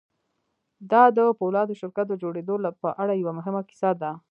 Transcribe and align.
دا 0.91 1.03
د 1.17 1.19
پولادو 1.39 1.79
شرکت 1.81 2.05
د 2.09 2.13
جوړېدو 2.23 2.55
په 2.83 2.89
اړه 3.01 3.13
یوه 3.21 3.33
مهمه 3.39 3.61
کیسه 3.69 3.89
ده 4.01 4.11